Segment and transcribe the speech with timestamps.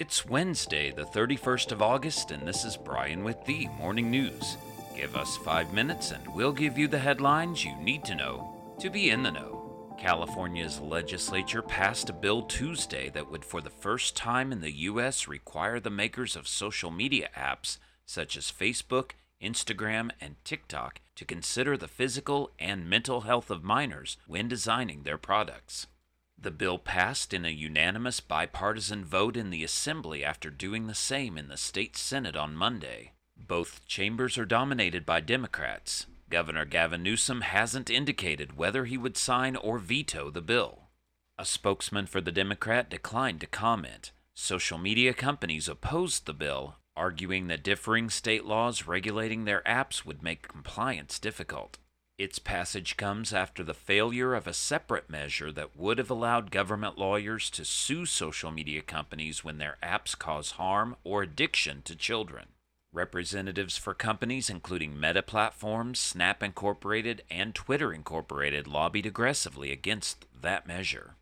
[0.00, 4.56] It's Wednesday, the 31st of August, and this is Brian with the Morning News.
[4.96, 8.88] Give us five minutes and we'll give you the headlines you need to know to
[8.88, 9.94] be in the know.
[9.98, 15.28] California's legislature passed a bill Tuesday that would, for the first time in the U.S.,
[15.28, 17.76] require the makers of social media apps
[18.06, 19.10] such as Facebook,
[19.42, 25.18] Instagram, and TikTok to consider the physical and mental health of minors when designing their
[25.18, 25.88] products.
[26.42, 31.36] The bill passed in a unanimous bipartisan vote in the Assembly after doing the same
[31.36, 33.12] in the state Senate on Monday.
[33.36, 36.06] Both chambers are dominated by Democrats.
[36.30, 40.88] Governor Gavin Newsom hasn't indicated whether he would sign or veto the bill.
[41.36, 44.12] A spokesman for the Democrat declined to comment.
[44.32, 50.22] Social media companies opposed the bill, arguing that differing state laws regulating their apps would
[50.22, 51.76] make compliance difficult.
[52.20, 56.98] Its passage comes after the failure of a separate measure that would have allowed government
[56.98, 62.48] lawyers to sue social media companies when their apps cause harm or addiction to children.
[62.92, 70.66] Representatives for companies including Meta Platforms, Snap Incorporated, and Twitter Incorporated lobbied aggressively against that
[70.66, 71.14] measure.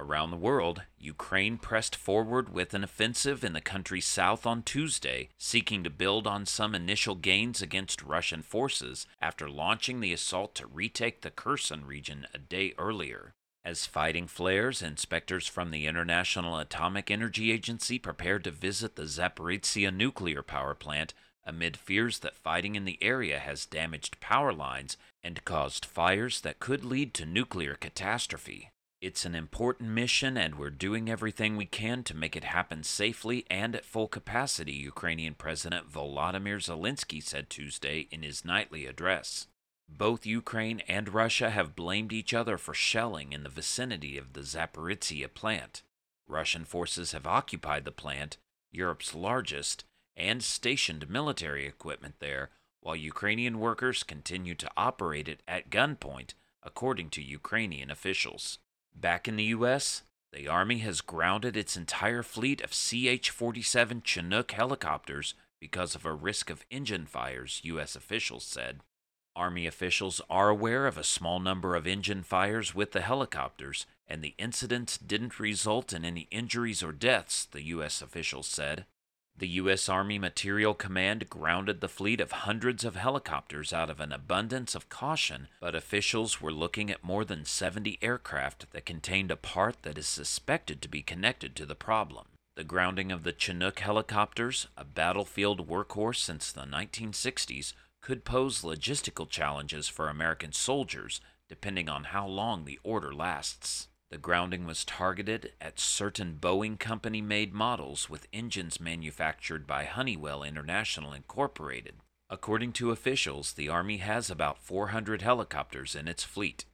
[0.00, 5.28] Around the world, Ukraine pressed forward with an offensive in the country's south on Tuesday,
[5.38, 10.68] seeking to build on some initial gains against Russian forces after launching the assault to
[10.68, 13.34] retake the Kherson region a day earlier.
[13.64, 19.92] As fighting flares, inspectors from the International Atomic Energy Agency prepared to visit the Zaporizhia
[19.92, 21.12] nuclear power plant
[21.44, 26.60] amid fears that fighting in the area has damaged power lines and caused fires that
[26.60, 28.70] could lead to nuclear catastrophe.
[29.00, 33.46] It's an important mission, and we're doing everything we can to make it happen safely
[33.48, 39.46] and at full capacity, Ukrainian President Volodymyr Zelensky said Tuesday in his nightly address.
[39.88, 44.40] Both Ukraine and Russia have blamed each other for shelling in the vicinity of the
[44.40, 45.82] Zaporizhia plant.
[46.26, 48.36] Russian forces have occupied the plant,
[48.72, 49.84] Europe's largest,
[50.16, 56.34] and stationed military equipment there, while Ukrainian workers continue to operate it at gunpoint,
[56.64, 58.58] according to Ukrainian officials.
[59.00, 64.50] Back in the U.S., the Army has grounded its entire fleet of CH 47 Chinook
[64.50, 67.94] helicopters because of a risk of engine fires, U.S.
[67.94, 68.80] officials said.
[69.36, 74.20] Army officials are aware of a small number of engine fires with the helicopters, and
[74.20, 78.02] the incidents didn't result in any injuries or deaths, the U.S.
[78.02, 78.84] officials said.
[79.38, 79.88] The U.S.
[79.88, 84.88] Army Materiel Command grounded the fleet of hundreds of helicopters out of an abundance of
[84.88, 89.96] caution, but officials were looking at more than 70 aircraft that contained a part that
[89.96, 92.26] is suspected to be connected to the problem.
[92.56, 99.28] The grounding of the Chinook helicopters, a battlefield workhorse since the 1960s, could pose logistical
[99.28, 103.86] challenges for American soldiers depending on how long the order lasts.
[104.10, 110.42] The grounding was targeted at certain Boeing Company made models with engines manufactured by Honeywell
[110.42, 111.96] International Incorporated.
[112.30, 116.64] According to officials, the Army has about 400 helicopters in its fleet.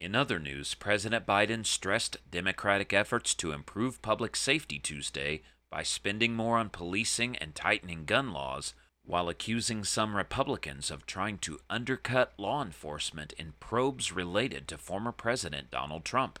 [0.00, 6.34] In other news, President Biden stressed Democratic efforts to improve public safety Tuesday by spending
[6.34, 8.74] more on policing and tightening gun laws,
[9.04, 15.12] while accusing some Republicans of trying to undercut law enforcement in probes related to former
[15.12, 16.40] President Donald Trump.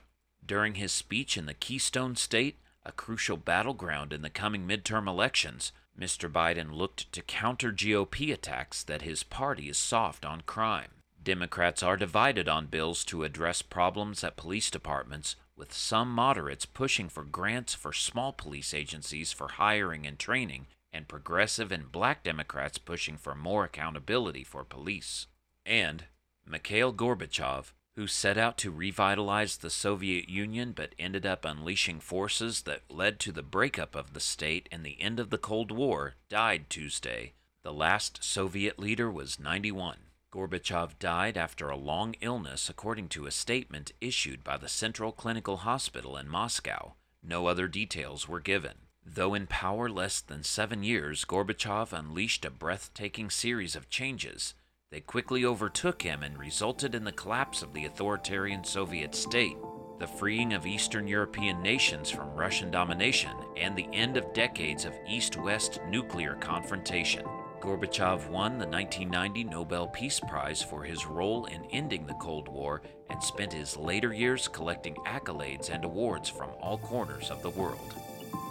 [0.50, 5.70] During his speech in the Keystone State, a crucial battleground in the coming midterm elections,
[5.96, 6.28] Mr.
[6.28, 10.90] Biden looked to counter GOP attacks that his party is soft on crime.
[11.22, 17.08] Democrats are divided on bills to address problems at police departments, with some moderates pushing
[17.08, 22.76] for grants for small police agencies for hiring and training, and progressive and black Democrats
[22.76, 25.28] pushing for more accountability for police.
[25.64, 26.06] And
[26.44, 32.62] Mikhail Gorbachev, who set out to revitalize the Soviet Union but ended up unleashing forces
[32.62, 36.14] that led to the breakup of the state and the end of the Cold War,
[36.28, 37.32] died Tuesday.
[37.62, 39.98] The last Soviet leader was 91.
[40.32, 45.58] Gorbachev died after a long illness, according to a statement issued by the Central Clinical
[45.58, 46.94] Hospital in Moscow.
[47.22, 48.74] No other details were given.
[49.04, 54.54] Though in power less than seven years, Gorbachev unleashed a breathtaking series of changes
[54.90, 59.56] they quickly overtook him and resulted in the collapse of the authoritarian Soviet state,
[60.00, 64.98] the freeing of Eastern European nations from Russian domination, and the end of decades of
[65.08, 67.24] East West nuclear confrontation.
[67.60, 72.82] Gorbachev won the 1990 Nobel Peace Prize for his role in ending the Cold War
[73.10, 77.94] and spent his later years collecting accolades and awards from all corners of the world.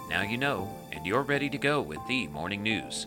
[0.08, 3.06] Now you know, and you're ready to go with the morning news.